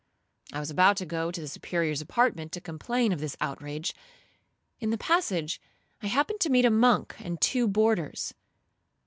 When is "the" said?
1.39-1.47, 4.89-4.97